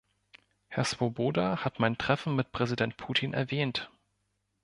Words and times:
Herr 0.67 0.83
Swoboda 0.85 1.63
hat 1.63 1.77
mein 1.79 1.95
Treffen 1.95 2.35
mit 2.35 2.51
Präsident 2.51 2.97
Putin 2.97 3.35
erwähnt. 3.35 3.91